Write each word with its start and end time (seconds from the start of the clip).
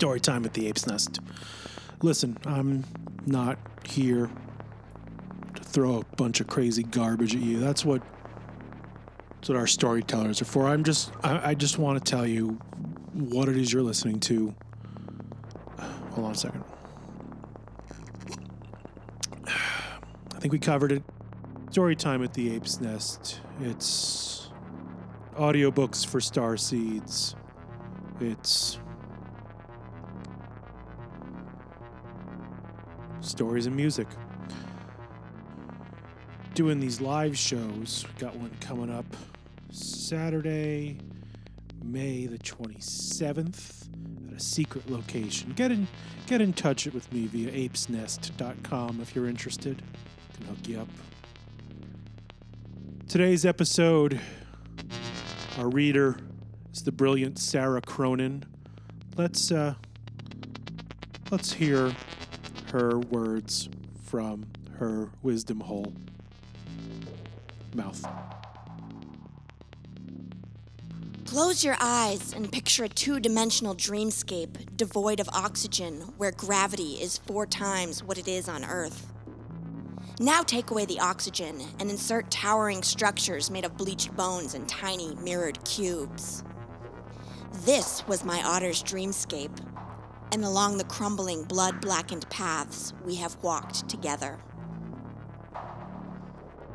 Story 0.00 0.18
time 0.18 0.46
at 0.46 0.54
the 0.54 0.66
Ape's 0.66 0.86
Nest. 0.86 1.20
Listen, 2.00 2.38
I'm 2.46 2.84
not 3.26 3.58
here 3.86 4.30
to 5.54 5.62
throw 5.62 5.98
a 5.98 6.16
bunch 6.16 6.40
of 6.40 6.46
crazy 6.46 6.82
garbage 6.82 7.34
at 7.34 7.42
you. 7.42 7.60
That's 7.60 7.84
what 7.84 8.00
that's 9.34 9.50
what 9.50 9.58
our 9.58 9.66
storytellers 9.66 10.40
are 10.40 10.46
for. 10.46 10.68
I'm 10.68 10.84
just 10.84 11.12
I, 11.22 11.50
I 11.50 11.54
just 11.54 11.76
want 11.76 12.02
to 12.02 12.10
tell 12.10 12.26
you 12.26 12.58
what 13.12 13.50
it 13.50 13.58
is 13.58 13.74
you're 13.74 13.82
listening 13.82 14.20
to. 14.20 14.54
Hold 16.12 16.28
on 16.28 16.32
a 16.32 16.34
second. 16.34 16.64
I 19.46 20.38
think 20.38 20.50
we 20.50 20.58
covered 20.58 20.92
it. 20.92 21.02
Story 21.72 21.94
time 21.94 22.24
at 22.24 22.32
the 22.32 22.54
Ape's 22.54 22.80
Nest. 22.80 23.42
It's 23.60 24.48
audiobooks 25.36 26.06
for 26.06 26.22
star 26.22 26.56
seeds. 26.56 27.36
It's 28.18 28.78
stories 33.30 33.66
and 33.66 33.76
music. 33.76 34.08
Doing 36.54 36.80
these 36.80 37.00
live 37.00 37.38
shows. 37.38 38.04
Got 38.18 38.34
one 38.36 38.50
coming 38.60 38.90
up 38.90 39.06
Saturday, 39.70 40.98
May 41.82 42.26
the 42.26 42.38
27th 42.38 43.88
at 44.28 44.36
a 44.36 44.40
secret 44.40 44.90
location. 44.90 45.52
Get 45.52 45.70
in 45.70 45.86
get 46.26 46.40
in 46.40 46.52
touch 46.52 46.86
with 46.86 47.10
me 47.12 47.26
via 47.26 47.50
apesnest.com 47.52 49.00
if 49.00 49.14
you're 49.14 49.28
interested. 49.28 49.80
I 49.80 50.36
can 50.36 50.46
hook 50.46 50.68
you 50.68 50.80
up. 50.80 50.88
Today's 53.08 53.46
episode 53.46 54.20
our 55.56 55.68
reader 55.68 56.16
is 56.72 56.82
the 56.82 56.92
brilliant 56.92 57.38
Sarah 57.38 57.80
Cronin. 57.80 58.44
Let's 59.16 59.52
uh 59.52 59.74
let's 61.30 61.52
hear 61.52 61.94
her 62.70 62.98
words 62.98 63.68
from 64.04 64.46
her 64.78 65.10
wisdom 65.22 65.60
hole 65.60 65.92
mouth. 67.74 68.04
Close 71.26 71.64
your 71.64 71.76
eyes 71.80 72.32
and 72.32 72.50
picture 72.50 72.84
a 72.84 72.88
two 72.88 73.20
dimensional 73.20 73.74
dreamscape 73.74 74.76
devoid 74.76 75.20
of 75.20 75.28
oxygen 75.28 76.00
where 76.16 76.32
gravity 76.32 76.94
is 76.94 77.18
four 77.18 77.46
times 77.46 78.02
what 78.02 78.18
it 78.18 78.26
is 78.26 78.48
on 78.48 78.64
Earth. 78.64 79.12
Now 80.18 80.42
take 80.42 80.70
away 80.70 80.86
the 80.86 80.98
oxygen 81.00 81.62
and 81.78 81.88
insert 81.88 82.30
towering 82.30 82.82
structures 82.82 83.50
made 83.50 83.64
of 83.64 83.76
bleached 83.76 84.14
bones 84.16 84.54
and 84.54 84.68
tiny 84.68 85.14
mirrored 85.16 85.64
cubes. 85.64 86.42
This 87.64 88.06
was 88.08 88.24
my 88.24 88.42
otter's 88.42 88.82
dreamscape, 88.82 89.56
and 90.32 90.44
along 90.44 90.78
the 90.78 90.84
crumbling, 90.84 91.44
blood 91.44 91.80
blackened 91.80 92.28
paths 92.30 92.92
we 93.04 93.16
have 93.16 93.36
walked 93.42 93.88
together. 93.88 94.38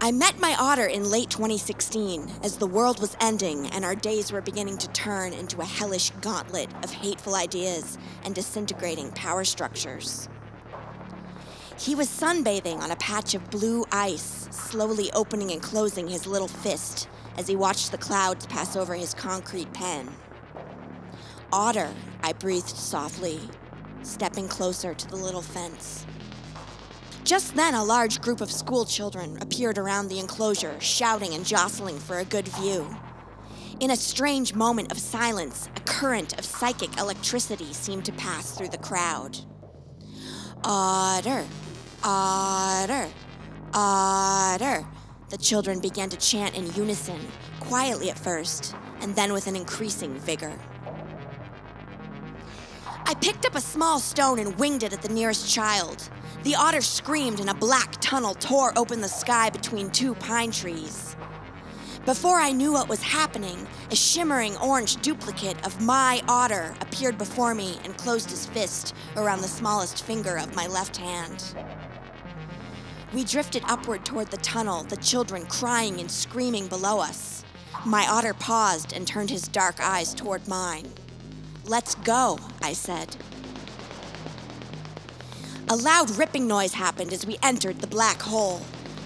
I 0.00 0.12
met 0.12 0.38
my 0.38 0.54
otter 0.58 0.84
in 0.84 1.10
late 1.10 1.30
2016 1.30 2.30
as 2.42 2.58
the 2.58 2.66
world 2.66 3.00
was 3.00 3.16
ending 3.20 3.68
and 3.68 3.84
our 3.86 3.94
days 3.94 4.32
were 4.32 4.42
beginning 4.42 4.76
to 4.78 4.88
turn 4.88 5.32
into 5.32 5.60
a 5.60 5.64
hellish 5.64 6.10
gauntlet 6.20 6.68
of 6.82 6.92
hateful 6.92 7.34
ideas 7.34 7.96
and 8.22 8.34
disintegrating 8.34 9.12
power 9.12 9.44
structures. 9.44 10.28
He 11.78 11.94
was 11.94 12.08
sunbathing 12.08 12.80
on 12.80 12.90
a 12.90 12.96
patch 12.96 13.34
of 13.34 13.50
blue 13.50 13.84
ice, 13.90 14.46
slowly 14.50 15.10
opening 15.12 15.50
and 15.52 15.62
closing 15.62 16.08
his 16.08 16.26
little 16.26 16.48
fist 16.48 17.08
as 17.38 17.48
he 17.48 17.56
watched 17.56 17.90
the 17.90 17.98
clouds 17.98 18.46
pass 18.46 18.76
over 18.76 18.94
his 18.94 19.14
concrete 19.14 19.72
pen. 19.72 20.14
Otter, 21.52 21.92
I 22.22 22.32
breathed 22.32 22.68
softly, 22.68 23.40
stepping 24.02 24.48
closer 24.48 24.94
to 24.94 25.08
the 25.08 25.16
little 25.16 25.42
fence. 25.42 26.06
Just 27.24 27.54
then, 27.54 27.74
a 27.74 27.82
large 27.82 28.20
group 28.20 28.40
of 28.40 28.50
school 28.50 28.84
children 28.84 29.38
appeared 29.40 29.78
around 29.78 30.08
the 30.08 30.18
enclosure, 30.18 30.78
shouting 30.80 31.32
and 31.34 31.46
jostling 31.46 31.98
for 31.98 32.18
a 32.18 32.24
good 32.24 32.46
view. 32.48 32.86
In 33.80 33.90
a 33.90 33.96
strange 33.96 34.54
moment 34.54 34.92
of 34.92 34.98
silence, 34.98 35.68
a 35.74 35.80
current 35.80 36.38
of 36.38 36.44
psychic 36.44 36.96
electricity 36.98 37.72
seemed 37.72 38.04
to 38.04 38.12
pass 38.12 38.50
through 38.50 38.68
the 38.68 38.78
crowd. 38.78 39.38
Otter, 40.64 41.44
otter, 42.02 43.08
otter. 43.72 44.86
The 45.30 45.38
children 45.38 45.80
began 45.80 46.10
to 46.10 46.16
chant 46.18 46.56
in 46.56 46.72
unison, 46.74 47.20
quietly 47.58 48.10
at 48.10 48.18
first, 48.18 48.74
and 49.00 49.16
then 49.16 49.32
with 49.32 49.46
an 49.46 49.56
increasing 49.56 50.14
vigor. 50.18 50.58
I 53.06 53.12
picked 53.14 53.44
up 53.44 53.54
a 53.54 53.60
small 53.60 53.98
stone 54.00 54.38
and 54.38 54.58
winged 54.58 54.82
it 54.82 54.94
at 54.94 55.02
the 55.02 55.12
nearest 55.12 55.52
child. 55.52 56.08
The 56.42 56.54
otter 56.54 56.80
screamed, 56.80 57.38
and 57.38 57.50
a 57.50 57.54
black 57.54 57.98
tunnel 58.00 58.34
tore 58.34 58.72
open 58.78 59.02
the 59.02 59.08
sky 59.08 59.50
between 59.50 59.90
two 59.90 60.14
pine 60.14 60.50
trees. 60.50 61.14
Before 62.06 62.38
I 62.38 62.52
knew 62.52 62.72
what 62.72 62.88
was 62.88 63.02
happening, 63.02 63.66
a 63.90 63.96
shimmering 63.96 64.56
orange 64.56 64.96
duplicate 64.96 65.66
of 65.66 65.82
my 65.82 66.22
otter 66.28 66.74
appeared 66.80 67.18
before 67.18 67.54
me 67.54 67.78
and 67.84 67.96
closed 67.96 68.30
his 68.30 68.46
fist 68.46 68.94
around 69.16 69.42
the 69.42 69.48
smallest 69.48 70.04
finger 70.04 70.36
of 70.38 70.56
my 70.56 70.66
left 70.66 70.96
hand. 70.96 71.54
We 73.12 73.24
drifted 73.24 73.64
upward 73.66 74.06
toward 74.06 74.30
the 74.30 74.38
tunnel, 74.38 74.82
the 74.82 74.96
children 74.96 75.44
crying 75.46 76.00
and 76.00 76.10
screaming 76.10 76.68
below 76.68 77.00
us. 77.00 77.44
My 77.84 78.06
otter 78.08 78.32
paused 78.32 78.94
and 78.94 79.06
turned 79.06 79.30
his 79.30 79.46
dark 79.46 79.76
eyes 79.78 80.14
toward 80.14 80.48
mine. 80.48 80.90
Let's 81.66 81.94
go, 81.94 82.38
I 82.60 82.74
said. 82.74 83.16
A 85.70 85.76
loud 85.76 86.10
ripping 86.10 86.46
noise 86.46 86.74
happened 86.74 87.10
as 87.10 87.24
we 87.24 87.38
entered 87.42 87.80
the 87.80 87.86
black 87.86 88.20
hole. 88.20 88.60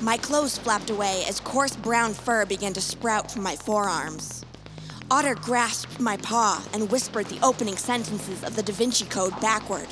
My 0.00 0.16
clothes 0.16 0.58
flapped 0.58 0.90
away 0.90 1.24
as 1.28 1.38
coarse 1.38 1.76
brown 1.76 2.12
fur 2.12 2.44
began 2.44 2.72
to 2.72 2.80
sprout 2.80 3.30
from 3.30 3.44
my 3.44 3.54
forearms. 3.54 4.44
Otter 5.12 5.36
grasped 5.36 6.00
my 6.00 6.16
paw 6.16 6.64
and 6.72 6.90
whispered 6.90 7.26
the 7.26 7.38
opening 7.40 7.76
sentences 7.76 8.42
of 8.42 8.56
the 8.56 8.64
Da 8.64 8.72
Vinci 8.72 9.04
Code 9.04 9.40
backward. 9.40 9.86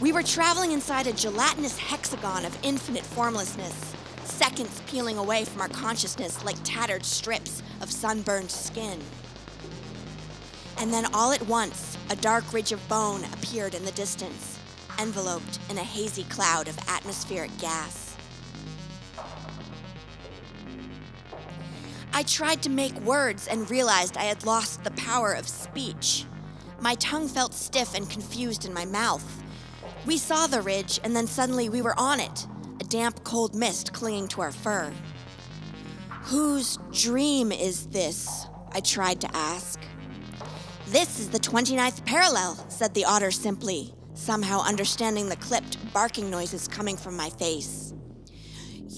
We 0.00 0.12
were 0.12 0.22
traveling 0.22 0.70
inside 0.70 1.08
a 1.08 1.12
gelatinous 1.12 1.78
hexagon 1.78 2.44
of 2.44 2.56
infinite 2.62 3.04
formlessness, 3.04 3.92
seconds 4.22 4.82
peeling 4.86 5.18
away 5.18 5.44
from 5.44 5.62
our 5.62 5.68
consciousness 5.68 6.44
like 6.44 6.56
tattered 6.62 7.04
strips 7.04 7.60
of 7.80 7.90
sunburned 7.90 8.52
skin. 8.52 9.00
And 10.78 10.92
then 10.92 11.06
all 11.12 11.32
at 11.32 11.42
once, 11.42 11.98
a 12.10 12.16
dark 12.16 12.52
ridge 12.52 12.72
of 12.72 12.88
bone 12.88 13.24
appeared 13.32 13.74
in 13.74 13.84
the 13.84 13.92
distance 13.92 14.58
enveloped 14.98 15.58
in 15.70 15.78
a 15.78 15.82
hazy 15.82 16.24
cloud 16.24 16.68
of 16.68 16.78
atmospheric 16.88 17.56
gas. 17.58 18.16
I 22.12 22.22
tried 22.24 22.62
to 22.62 22.70
make 22.70 22.94
words 23.00 23.46
and 23.46 23.70
realized 23.70 24.16
I 24.16 24.24
had 24.24 24.44
lost 24.44 24.82
the 24.82 24.90
power 24.92 25.32
of 25.32 25.48
speech. 25.48 26.24
My 26.80 26.96
tongue 26.96 27.28
felt 27.28 27.54
stiff 27.54 27.94
and 27.94 28.10
confused 28.10 28.64
in 28.64 28.72
my 28.72 28.84
mouth. 28.84 29.42
We 30.04 30.16
saw 30.16 30.46
the 30.46 30.62
ridge, 30.62 30.98
and 31.04 31.14
then 31.14 31.26
suddenly 31.26 31.68
we 31.68 31.82
were 31.82 31.98
on 31.98 32.18
it, 32.18 32.46
a 32.80 32.84
damp, 32.84 33.22
cold 33.24 33.54
mist 33.54 33.92
clinging 33.92 34.28
to 34.28 34.40
our 34.40 34.52
fur. 34.52 34.92
Whose 36.22 36.78
dream 36.92 37.52
is 37.52 37.86
this? 37.86 38.46
I 38.72 38.80
tried 38.80 39.20
to 39.20 39.36
ask. 39.36 39.80
This 40.90 41.20
is 41.20 41.28
the 41.28 41.38
29th 41.38 42.06
parallel, 42.06 42.54
said 42.70 42.94
the 42.94 43.04
otter 43.04 43.30
simply 43.30 43.92
somehow 44.14 44.62
understanding 44.62 45.28
the 45.28 45.36
clipped, 45.36 45.76
barking 45.92 46.30
noises 46.30 46.66
coming 46.66 46.96
from 46.96 47.14
my 47.14 47.28
face. 47.28 47.92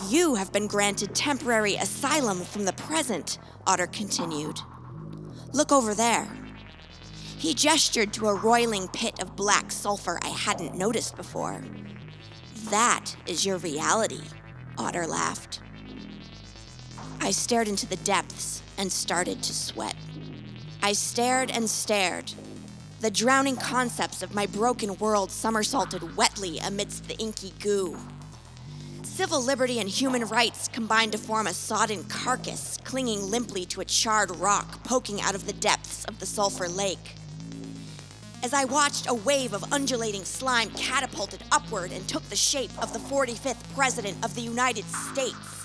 You 0.09 0.37
have 0.37 0.53
been 0.53 0.69
granted 0.69 1.17
temporary 1.17 1.75
asylum 1.75 2.43
from 2.45 2.65
the 2.65 2.73
present, 2.75 3.39
Otter 3.67 3.89
continued. 3.89 4.61
Look 5.53 5.73
over 5.73 5.93
there. 5.93 6.29
He 7.39 7.55
gestured 7.55 8.13
to 8.13 8.29
a 8.29 8.35
roiling 8.35 8.87
pit 8.87 9.21
of 9.21 9.35
black 9.35 9.73
sulfur 9.73 10.21
I 10.23 10.29
hadn't 10.29 10.77
noticed 10.77 11.17
before. 11.17 11.61
That 12.71 13.17
is 13.27 13.45
your 13.45 13.59
reality, 13.59 14.23
Otter 14.79 15.09
laughed. 15.09 15.61
I 17.21 17.33
stared 17.33 17.67
into 17.67 17.89
the 17.89 17.97
depths 17.97 18.63
and 18.79 18.93
started 18.93 19.43
to 19.43 19.53
sweat. 19.53 19.97
I 20.83 20.93
stared 20.93 21.51
and 21.51 21.69
stared, 21.69 22.33
the 23.01 23.11
drowning 23.11 23.57
concepts 23.57 24.23
of 24.23 24.35
my 24.35 24.47
broken 24.47 24.97
world 24.97 25.31
somersaulted 25.31 26.17
wetly 26.17 26.59
amidst 26.59 27.07
the 27.07 27.19
inky 27.19 27.53
goo. 27.61 27.99
Civil 29.03 29.43
liberty 29.43 29.79
and 29.79 29.89
human 29.89 30.25
rights 30.25 30.69
combined 30.69 31.13
to 31.13 31.19
form 31.19 31.47
a 31.47 31.53
sodden 31.53 32.05
carcass, 32.05 32.79
clinging 32.85 33.31
limply 33.31 33.67
to 33.67 33.83
a 33.83 33.85
charred 33.85 34.35
rock 34.37 34.83
poking 34.83 35.21
out 35.21 35.35
of 35.35 35.47
the 35.47 35.53
depths 35.53 36.07
of 36.07 36.19
the 36.19 36.27
sulfur 36.27 36.69
lake. 36.69 37.17
As 38.43 38.55
I 38.55 38.65
watched, 38.65 39.07
a 39.07 39.15
wave 39.15 39.53
of 39.53 39.71
undulating 39.73 40.25
slime 40.25 40.71
catapulted 40.71 41.43
upward 41.53 41.93
and 41.93 42.09
took 42.09 42.27
the 42.31 42.37
shape 42.37 42.71
of 42.83 42.95
the 42.95 42.99
45th 43.01 43.63
President 43.75 44.25
of 44.25 44.35
the 44.35 44.41
United 44.41 44.87
States. 44.87 45.60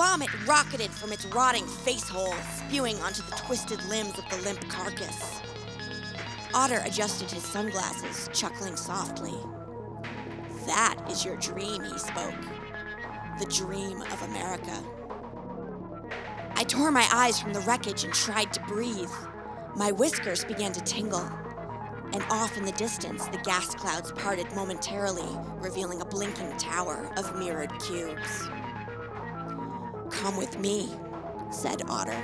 Vomit 0.00 0.30
rocketed 0.46 0.90
from 0.90 1.12
its 1.12 1.26
rotting 1.26 1.66
face 1.66 2.08
hole, 2.08 2.32
spewing 2.56 2.96
onto 3.02 3.20
the 3.20 3.32
twisted 3.32 3.84
limbs 3.84 4.18
of 4.18 4.26
the 4.30 4.38
limp 4.38 4.66
carcass. 4.70 5.42
Otter 6.54 6.80
adjusted 6.86 7.30
his 7.30 7.44
sunglasses, 7.44 8.30
chuckling 8.32 8.76
softly. 8.76 9.34
That 10.64 10.96
is 11.10 11.22
your 11.22 11.36
dream, 11.36 11.82
he 11.82 11.98
spoke. 11.98 12.34
The 13.40 13.44
dream 13.54 14.00
of 14.00 14.22
America. 14.22 14.82
I 16.54 16.64
tore 16.64 16.90
my 16.90 17.06
eyes 17.12 17.38
from 17.38 17.52
the 17.52 17.60
wreckage 17.60 18.04
and 18.04 18.14
tried 18.14 18.54
to 18.54 18.60
breathe. 18.62 19.12
My 19.76 19.92
whiskers 19.92 20.46
began 20.46 20.72
to 20.72 20.80
tingle. 20.80 21.28
And 22.14 22.24
off 22.30 22.56
in 22.56 22.64
the 22.64 22.72
distance, 22.72 23.26
the 23.26 23.42
gas 23.44 23.74
clouds 23.74 24.12
parted 24.12 24.50
momentarily, 24.54 25.28
revealing 25.56 26.00
a 26.00 26.06
blinking 26.06 26.56
tower 26.56 27.12
of 27.18 27.38
mirrored 27.38 27.78
cubes. 27.82 28.48
Come 30.20 30.36
with 30.36 30.58
me, 30.58 30.86
said 31.50 31.82
Otter. 31.88 32.22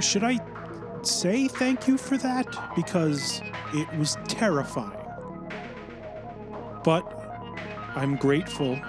Should 0.00 0.24
I 0.24 0.40
say 1.02 1.46
thank 1.46 1.86
you 1.86 1.96
for 1.96 2.16
that? 2.18 2.48
Because 2.74 3.40
it 3.72 3.88
was 3.96 4.16
terrifying. 4.26 4.98
But 6.82 7.04
I'm 7.94 8.16
grateful 8.16 8.80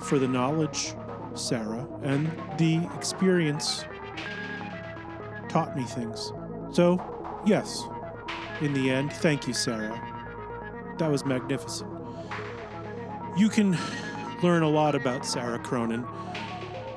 for 0.00 0.18
the 0.18 0.26
knowledge, 0.26 0.94
Sarah, 1.34 1.86
and 2.02 2.26
the 2.58 2.84
experience 2.96 3.84
taught 5.48 5.76
me 5.76 5.84
things. 5.84 6.32
So, 6.72 7.00
yes, 7.46 7.84
in 8.60 8.74
the 8.74 8.90
end, 8.90 9.12
thank 9.12 9.46
you, 9.46 9.54
Sarah. 9.54 10.14
That 10.98 11.10
was 11.10 11.24
magnificent. 11.24 11.90
You 13.36 13.48
can 13.48 13.76
learn 14.42 14.62
a 14.62 14.68
lot 14.68 14.94
about 14.94 15.26
Sarah 15.26 15.58
Cronin. 15.58 16.06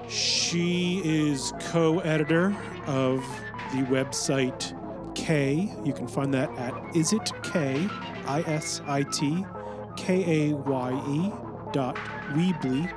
She 0.07 1.01
is 1.03 1.53
co 1.59 1.99
editor 1.99 2.55
of 2.87 3.19
the 3.73 3.83
website 3.83 4.73
K. 5.15 5.71
You 5.83 5.93
can 5.93 6.07
find 6.07 6.33
that 6.33 6.49
at 6.57 6.73
Isit 6.95 7.31
K, 7.43 7.87
I 8.25 8.41
S 8.41 8.81
I 8.87 9.03
T 9.03 9.45
K 9.97 10.49
A 10.49 10.55
Y 10.55 11.03
E 11.09 11.31
dot 11.73 11.95
Weebly, 12.33 12.91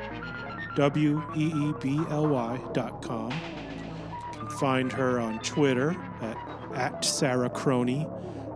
W 0.77 1.23
E 1.37 1.47
E 1.47 1.75
B 1.81 2.01
L 2.11 2.29
Y 2.29 2.61
dot 2.73 3.03
com. 3.03 3.31
You 3.31 4.39
can 4.39 4.49
find 4.51 4.93
her 4.93 5.19
on 5.19 5.41
Twitter 5.41 5.97
at, 6.21 6.37
at 6.75 7.05
Sarah 7.05 7.51
Crony. 7.51 8.07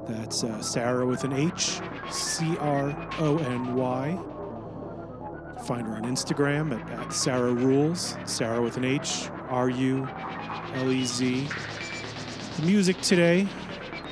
That's 0.08 0.44
uh, 0.44 0.62
Sarah 0.62 1.04
with 1.04 1.24
an 1.24 1.32
H, 1.32 1.80
C 2.10 2.56
R 2.58 3.08
O 3.18 3.38
N 3.38 3.74
Y. 3.74 4.18
Find 5.66 5.86
her 5.86 5.94
on 5.94 6.02
Instagram 6.04 6.78
at, 6.78 6.90
at 6.90 7.10
Sarah 7.12 7.52
Rules, 7.52 8.16
Sarah 8.24 8.62
with 8.62 8.76
an 8.76 8.84
H, 8.84 9.28
R 9.48 9.68
U 9.68 10.06
L 10.74 10.92
E 10.92 11.04
Z. 11.04 11.48
The 12.56 12.62
music 12.62 13.00
today, 13.00 13.48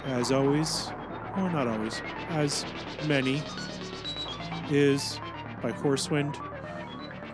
as 0.05 0.33
always, 0.33 0.91
or 1.37 1.49
not 1.51 1.69
always, 1.69 2.03
as 2.29 2.65
many, 3.07 3.43
is 4.71 5.21
by 5.63 5.71
Horsewind. 5.73 6.37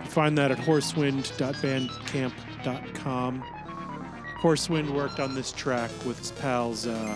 You 0.05 0.11
find 0.11 0.37
that 0.39 0.51
at 0.51 0.59
horsewind.bandcamp.com. 0.59 3.45
Horsewind 4.39 4.95
worked 4.95 5.21
on 5.21 5.35
this 5.35 5.53
track 5.53 5.91
with 6.07 6.19
his 6.19 6.31
pals 6.33 6.87
uh, 6.87 7.15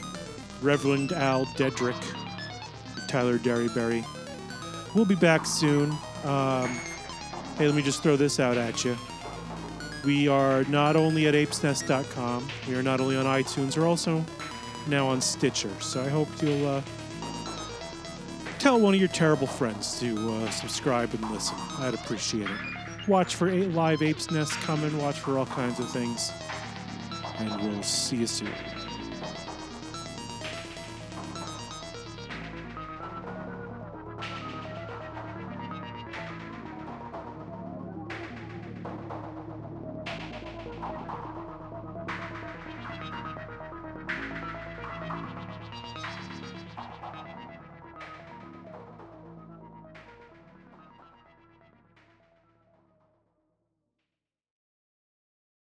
Reverend 0.61 1.13
Al 1.13 1.47
Dedrick 1.47 1.97
Tyler 3.15 3.39
Derryberry. 3.39 4.05
We'll 4.93 5.05
be 5.05 5.15
back 5.15 5.47
soon. 5.47 5.93
Um, 6.25 6.69
hey, 7.57 7.67
let 7.69 7.77
me 7.77 7.81
just 7.83 8.03
throw 8.03 8.17
this 8.17 8.41
out 8.41 8.57
at 8.57 8.85
you. 8.85 8.97
We 10.05 10.27
are 10.27 10.65
not 10.65 10.97
only 10.97 11.29
at 11.29 11.35
apesnest.com, 11.35 12.49
we 12.67 12.75
are 12.75 12.83
not 12.83 12.99
only 13.01 13.17
on 13.17 13.25
iTunes, 13.25 13.79
we're 13.79 13.87
also 13.87 14.25
now 14.89 15.07
on 15.07 15.21
Stitcher. 15.21 15.71
So 15.79 16.03
I 16.03 16.09
hope 16.09 16.27
you'll 16.43 16.67
uh, 16.67 16.83
tell 18.59 18.81
one 18.81 18.95
of 18.95 18.99
your 18.99 19.11
terrible 19.11 19.47
friends 19.47 20.01
to 20.01 20.33
uh, 20.33 20.51
subscribe 20.51 21.15
and 21.15 21.31
listen. 21.31 21.57
I'd 21.79 21.95
appreciate 21.95 22.51
it. 22.51 23.07
Watch 23.07 23.37
for 23.37 23.49
live 23.49 24.03
Apes 24.03 24.33
Nest 24.33 24.55
coming, 24.63 24.99
watch 24.99 25.21
for 25.21 25.39
all 25.39 25.47
kinds 25.47 25.79
of 25.79 25.89
things, 25.89 26.33
and 27.39 27.63
we'll 27.63 27.83
see 27.85 28.17
you 28.17 28.27
soon. 28.27 28.49